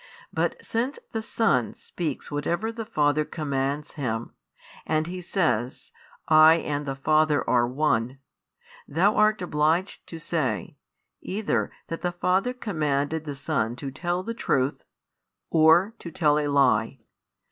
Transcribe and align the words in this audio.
But 0.33 0.65
since 0.65 0.97
the 1.11 1.21
Son 1.21 1.75
speaks 1.75 2.31
whatever 2.31 2.71
the 2.71 2.87
Father 2.87 3.23
commands 3.23 3.91
Him, 3.91 4.33
and 4.83 5.05
He 5.05 5.21
says: 5.21 5.91
I 6.27 6.55
and 6.55 6.87
the 6.87 6.95
Father 6.95 7.47
are 7.47 7.67
One, 7.67 8.17
thou 8.87 9.15
art 9.15 9.43
obliged 9.43 10.07
to 10.07 10.17
say, 10.17 10.75
either 11.21 11.71
that 11.85 12.01
the 12.01 12.13
Father 12.13 12.51
commanded 12.51 13.25
the 13.25 13.35
Son 13.35 13.75
to 13.75 13.91
tell 13.91 14.23
the 14.23 14.33
truth, 14.33 14.85
or 15.51 15.93
to 15.99 16.09
tell 16.09 16.39
a 16.39 16.47
lie. 16.47 16.97